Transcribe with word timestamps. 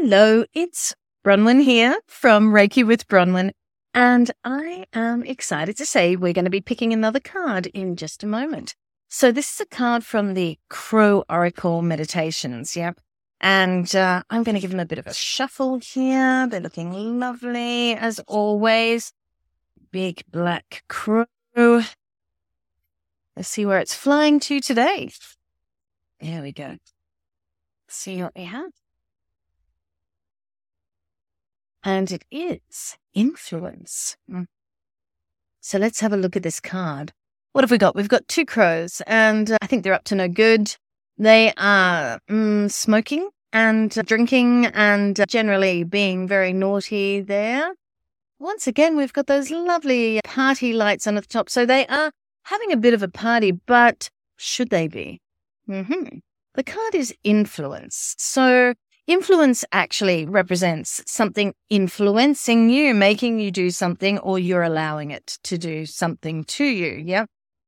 Hello, 0.00 0.44
it's 0.54 0.94
Bronwen 1.24 1.60
here 1.60 1.98
from 2.06 2.52
Reiki 2.52 2.86
with 2.86 3.08
Bronwen, 3.08 3.50
and 3.92 4.30
I 4.44 4.84
am 4.92 5.24
excited 5.24 5.76
to 5.76 5.84
say 5.84 6.14
we're 6.14 6.32
going 6.32 6.44
to 6.44 6.52
be 6.52 6.60
picking 6.60 6.92
another 6.92 7.18
card 7.18 7.66
in 7.66 7.96
just 7.96 8.22
a 8.22 8.26
moment. 8.28 8.76
So 9.08 9.32
this 9.32 9.52
is 9.52 9.60
a 9.60 9.66
card 9.66 10.04
from 10.04 10.34
the 10.34 10.56
Crow 10.70 11.24
Oracle 11.28 11.82
Meditations, 11.82 12.76
yep. 12.76 13.00
And 13.40 13.92
uh, 13.96 14.22
I'm 14.30 14.44
going 14.44 14.54
to 14.54 14.60
give 14.60 14.70
them 14.70 14.78
a 14.78 14.86
bit 14.86 15.00
of 15.00 15.08
a 15.08 15.12
shuffle 15.12 15.80
here. 15.80 16.46
They're 16.46 16.60
looking 16.60 17.18
lovely 17.18 17.96
as 17.96 18.20
always. 18.28 19.12
Big 19.90 20.22
black 20.30 20.84
crow. 20.88 21.26
Let's 21.56 21.88
see 23.48 23.66
where 23.66 23.80
it's 23.80 23.96
flying 23.96 24.38
to 24.38 24.60
today. 24.60 25.10
There 26.20 26.40
we 26.40 26.52
go. 26.52 26.76
See 27.88 28.22
what 28.22 28.36
we 28.36 28.44
have. 28.44 28.70
And 31.88 32.12
it 32.12 32.26
is 32.30 32.98
influence. 33.14 34.18
Mm. 34.30 34.44
So 35.62 35.78
let's 35.78 36.00
have 36.00 36.12
a 36.12 36.18
look 36.18 36.36
at 36.36 36.42
this 36.42 36.60
card. 36.60 37.14
What 37.52 37.64
have 37.64 37.70
we 37.70 37.78
got? 37.78 37.96
We've 37.96 38.10
got 38.10 38.28
two 38.28 38.44
crows, 38.44 39.00
and 39.06 39.52
uh, 39.52 39.56
I 39.62 39.66
think 39.66 39.84
they're 39.84 39.94
up 39.94 40.04
to 40.04 40.14
no 40.14 40.28
good. 40.28 40.76
They 41.16 41.50
are 41.56 42.20
mm, 42.28 42.70
smoking 42.70 43.30
and 43.54 43.90
drinking 43.90 44.66
and 44.66 45.18
generally 45.28 45.82
being 45.82 46.28
very 46.28 46.52
naughty 46.52 47.22
there. 47.22 47.72
Once 48.38 48.66
again, 48.66 48.94
we've 48.94 49.14
got 49.14 49.26
those 49.26 49.50
lovely 49.50 50.20
party 50.24 50.74
lights 50.74 51.06
on 51.06 51.16
at 51.16 51.22
the 51.22 51.28
top. 51.28 51.48
So 51.48 51.64
they 51.64 51.86
are 51.86 52.12
having 52.42 52.70
a 52.70 52.76
bit 52.76 52.92
of 52.92 53.02
a 53.02 53.08
party, 53.08 53.52
but 53.52 54.10
should 54.36 54.68
they 54.68 54.88
be? 54.88 55.22
Mm-hmm. 55.66 56.18
The 56.54 56.64
card 56.64 56.94
is 56.94 57.14
influence. 57.24 58.14
So 58.18 58.74
influence 59.08 59.64
actually 59.72 60.26
represents 60.26 61.02
something 61.06 61.54
influencing 61.68 62.70
you, 62.70 62.94
making 62.94 63.40
you 63.40 63.50
do 63.50 63.70
something, 63.70 64.18
or 64.20 64.38
you're 64.38 64.62
allowing 64.62 65.10
it 65.10 65.38
to 65.44 65.58
do 65.58 65.86
something 65.86 66.44
to 66.44 66.64
you. 66.64 67.02
Yeah. 67.04 67.24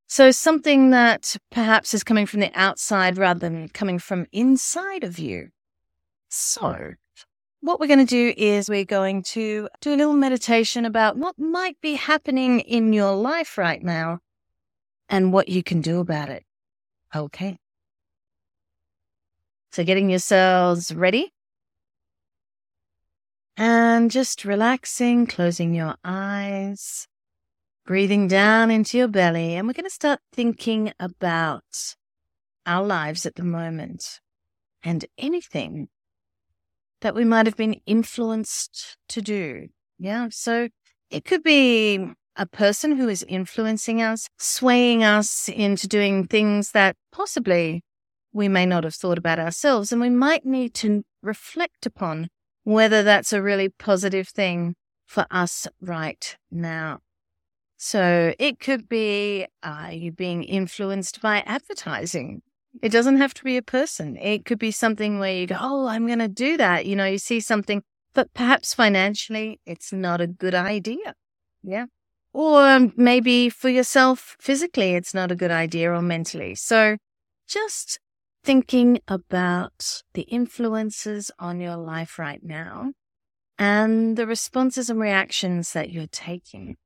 So 0.06 0.30
something 0.30 0.90
that 0.90 1.36
perhaps 1.50 1.94
is 1.94 2.04
coming 2.04 2.26
from 2.26 2.40
the 2.40 2.50
outside 2.54 3.16
rather 3.16 3.40
than 3.40 3.68
coming 3.70 3.98
from 3.98 4.26
inside 4.32 5.02
of 5.02 5.18
you. 5.18 5.48
So 6.28 6.92
what 7.60 7.80
we're 7.80 7.86
going 7.86 8.06
to 8.06 8.06
do 8.06 8.34
is 8.36 8.68
we're 8.68 8.84
going 8.84 9.22
to 9.22 9.68
do 9.80 9.94
a 9.94 9.96
little 9.96 10.14
meditation 10.14 10.84
about 10.84 11.16
what 11.16 11.38
might 11.38 11.80
be 11.80 11.94
happening 11.94 12.60
in 12.60 12.92
your 12.92 13.14
life 13.14 13.58
right 13.58 13.82
now 13.82 14.18
and 15.08 15.32
what 15.32 15.48
you 15.48 15.62
can 15.62 15.80
do 15.80 16.00
about 16.00 16.28
it. 16.28 16.44
Okay. 17.14 17.58
So 19.72 19.84
getting 19.84 20.10
yourselves 20.10 20.92
ready 20.92 21.32
and 23.56 24.10
just 24.10 24.44
relaxing, 24.44 25.26
closing 25.26 25.74
your 25.74 25.94
eyes, 26.04 27.06
breathing 27.86 28.26
down 28.26 28.70
into 28.70 28.98
your 28.98 29.08
belly. 29.08 29.54
And 29.54 29.66
we're 29.66 29.74
going 29.74 29.84
to 29.84 29.90
start 29.90 30.20
thinking 30.32 30.92
about 30.98 31.94
our 32.66 32.84
lives 32.84 33.26
at 33.26 33.36
the 33.36 33.44
moment 33.44 34.20
and 34.82 35.04
anything 35.18 35.88
that 37.00 37.14
we 37.14 37.24
might 37.24 37.46
have 37.46 37.56
been 37.56 37.80
influenced 37.86 38.96
to 39.08 39.22
do. 39.22 39.68
Yeah. 39.98 40.28
So 40.30 40.68
it 41.10 41.24
could 41.24 41.42
be 41.42 42.12
a 42.36 42.46
person 42.46 42.96
who 42.96 43.08
is 43.08 43.24
influencing 43.28 44.02
us, 44.02 44.28
swaying 44.38 45.04
us 45.04 45.48
into 45.48 45.86
doing 45.86 46.26
things 46.26 46.72
that 46.72 46.96
possibly 47.12 47.82
we 48.32 48.48
may 48.48 48.66
not 48.66 48.84
have 48.84 48.94
thought 48.94 49.18
about 49.18 49.38
ourselves. 49.38 49.92
And 49.92 50.00
we 50.00 50.10
might 50.10 50.44
need 50.44 50.74
to 50.74 51.04
reflect 51.22 51.86
upon 51.86 52.28
whether 52.64 53.02
that's 53.02 53.32
a 53.32 53.42
really 53.42 53.68
positive 53.68 54.28
thing 54.28 54.74
for 55.06 55.26
us 55.30 55.66
right 55.80 56.36
now. 56.50 57.00
So 57.76 58.34
it 58.38 58.60
could 58.60 58.88
be, 58.88 59.46
are 59.62 59.92
you 59.92 60.12
being 60.12 60.44
influenced 60.44 61.22
by 61.22 61.38
advertising? 61.46 62.42
It 62.82 62.92
doesn't 62.92 63.16
have 63.16 63.34
to 63.34 63.44
be 63.44 63.56
a 63.56 63.62
person. 63.62 64.16
It 64.16 64.44
could 64.44 64.58
be 64.58 64.70
something 64.70 65.18
where 65.18 65.34
you 65.34 65.46
go, 65.46 65.56
Oh, 65.58 65.86
I'm 65.86 66.06
going 66.06 66.20
to 66.20 66.28
do 66.28 66.56
that. 66.58 66.86
You 66.86 66.94
know, 66.94 67.06
you 67.06 67.18
see 67.18 67.40
something, 67.40 67.82
but 68.14 68.32
perhaps 68.34 68.74
financially 68.74 69.60
it's 69.66 69.92
not 69.92 70.20
a 70.20 70.26
good 70.26 70.54
idea. 70.54 71.14
Yeah. 71.62 71.86
Or 72.32 72.92
maybe 72.96 73.48
for 73.48 73.68
yourself 73.68 74.36
physically, 74.38 74.94
it's 74.94 75.14
not 75.14 75.32
a 75.32 75.36
good 75.36 75.50
idea 75.50 75.92
or 75.92 76.02
mentally. 76.02 76.54
So 76.54 76.96
just 77.48 77.98
thinking 78.42 79.00
about 79.06 80.02
the 80.14 80.22
influences 80.22 81.30
on 81.38 81.60
your 81.60 81.76
life 81.76 82.18
right 82.18 82.42
now 82.42 82.92
and 83.58 84.16
the 84.16 84.26
responses 84.26 84.88
and 84.88 84.98
reactions 84.98 85.72
that 85.72 85.90
you're 85.90 86.06
taking. 86.06 86.76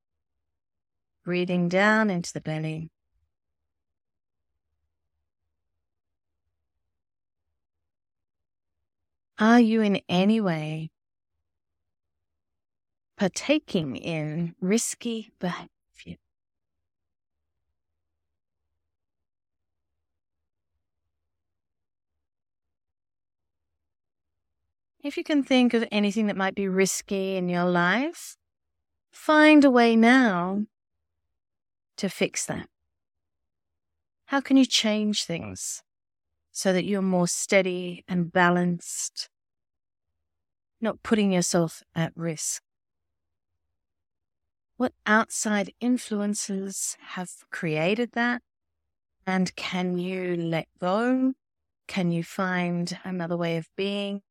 Breathing 1.24 1.68
down 1.68 2.10
into 2.10 2.32
the 2.32 2.40
belly. 2.40 2.90
Are 9.38 9.60
you 9.60 9.80
in 9.80 10.00
any 10.08 10.40
way 10.40 10.90
partaking 13.16 13.96
in 13.96 14.54
risky 14.60 15.32
behavior? 15.38 15.68
If 25.04 25.18
you 25.18 25.22
can 25.22 25.42
think 25.42 25.74
of 25.74 25.86
anything 25.92 26.28
that 26.28 26.36
might 26.36 26.54
be 26.54 26.66
risky 26.66 27.36
in 27.36 27.50
your 27.50 27.66
life, 27.66 28.38
find 29.12 29.62
a 29.62 29.70
way 29.70 29.96
now 29.96 30.64
to 31.98 32.08
fix 32.08 32.46
that. 32.46 32.68
How 34.28 34.40
can 34.40 34.56
you 34.56 34.64
change 34.64 35.24
things 35.24 35.82
so 36.52 36.72
that 36.72 36.86
you're 36.86 37.02
more 37.02 37.28
steady 37.28 38.02
and 38.08 38.32
balanced, 38.32 39.28
not 40.80 41.02
putting 41.02 41.32
yourself 41.32 41.82
at 41.94 42.12
risk? 42.16 42.62
What 44.78 44.94
outside 45.04 45.70
influences 45.80 46.96
have 47.08 47.30
created 47.50 48.12
that? 48.12 48.40
And 49.26 49.54
can 49.54 49.98
you 49.98 50.34
let 50.34 50.66
go? 50.80 51.34
Can 51.88 52.10
you 52.10 52.24
find 52.24 52.98
another 53.04 53.36
way 53.36 53.58
of 53.58 53.68
being? 53.76 54.22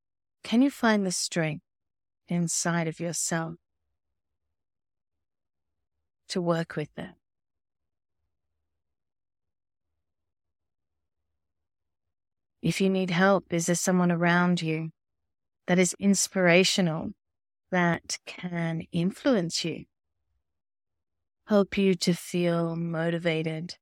Can 0.43 0.61
you 0.61 0.69
find 0.69 1.05
the 1.05 1.11
strength 1.11 1.63
inside 2.27 2.87
of 2.87 2.99
yourself 2.99 3.55
to 6.27 6.41
work 6.41 6.75
with 6.75 6.89
it? 6.97 7.11
If 12.61 12.79
you 12.79 12.89
need 12.89 13.09
help, 13.09 13.51
is 13.51 13.65
there 13.65 13.75
someone 13.75 14.11
around 14.11 14.61
you 14.61 14.91
that 15.67 15.79
is 15.79 15.95
inspirational, 15.99 17.11
that 17.71 18.19
can 18.25 18.83
influence 18.91 19.65
you, 19.65 19.85
help 21.47 21.77
you 21.77 21.95
to 21.95 22.13
feel 22.13 22.75
motivated, 22.75 23.75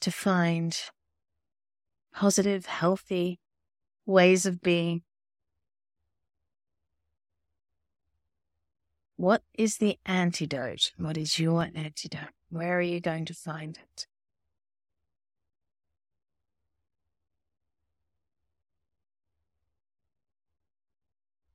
to 0.00 0.10
find 0.10 0.80
positive, 2.12 2.66
healthy 2.66 3.40
ways 4.06 4.46
of 4.46 4.60
being. 4.60 5.02
What 9.16 9.42
is 9.58 9.76
the 9.76 9.98
antidote? 10.06 10.92
What 10.96 11.16
is 11.16 11.38
your 11.38 11.68
antidote? 11.74 12.30
Where 12.48 12.78
are 12.78 12.82
you 12.82 13.00
going 13.00 13.26
to 13.26 13.34
find 13.34 13.76
it? 13.76 14.06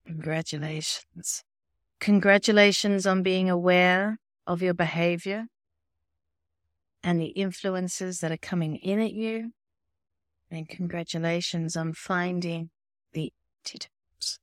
Congratulations. 0.06 1.44
Congratulations 2.00 3.08
on 3.08 3.24
being 3.24 3.50
aware 3.50 4.20
of 4.46 4.62
your 4.62 4.76
behavior 4.76 5.48
and 7.04 7.20
the 7.20 7.28
influences 7.28 8.20
that 8.20 8.32
are 8.32 8.38
coming 8.38 8.76
in 8.76 9.00
at 9.00 9.14
you 9.14 9.52
and 10.50 10.70
congratulations 10.70 11.76
on 11.76 11.94
finding 11.94 12.70
the 13.14 13.32
antidotes. 13.64 14.40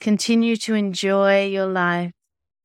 Continue 0.00 0.56
to 0.56 0.74
enjoy 0.74 1.46
your 1.46 1.66
life, 1.66 2.12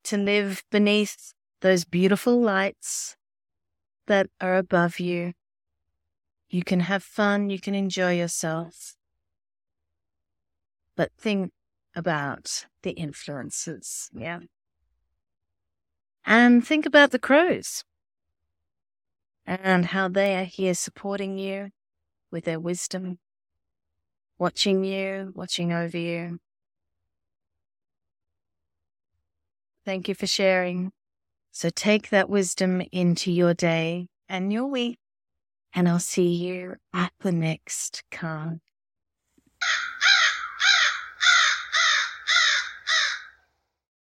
to 0.05 0.17
live 0.17 0.63
beneath 0.71 1.33
those 1.61 1.85
beautiful 1.85 2.39
lights 2.39 3.15
that 4.07 4.27
are 4.39 4.55
above 4.55 4.99
you. 4.99 5.33
You 6.49 6.63
can 6.63 6.81
have 6.81 7.03
fun, 7.03 7.49
you 7.49 7.59
can 7.59 7.75
enjoy 7.75 8.17
yourself. 8.17 8.95
But 10.95 11.11
think 11.17 11.51
about 11.95 12.65
the 12.83 12.91
influences, 12.91 14.09
yeah. 14.13 14.39
And 16.25 16.65
think 16.65 16.85
about 16.85 17.11
the 17.11 17.19
crows 17.19 17.83
and 19.45 19.87
how 19.87 20.07
they 20.07 20.35
are 20.35 20.45
here 20.45 20.73
supporting 20.73 21.37
you 21.37 21.69
with 22.31 22.45
their 22.45 22.59
wisdom 22.59 23.19
watching 24.37 24.83
you, 24.83 25.31
watching 25.35 25.71
over 25.71 25.97
you. 25.97 26.39
Thank 29.85 30.07
you 30.07 30.15
for 30.15 30.27
sharing. 30.27 30.91
So 31.51 31.69
take 31.69 32.09
that 32.09 32.29
wisdom 32.29 32.81
into 32.91 33.31
your 33.31 33.53
day 33.53 34.07
and 34.27 34.51
your 34.51 34.65
week, 34.65 34.97
and 35.73 35.87
I'll 35.87 35.99
see 35.99 36.27
you 36.27 36.75
at 36.93 37.13
the 37.19 37.31
next 37.31 38.03
card. 38.11 38.59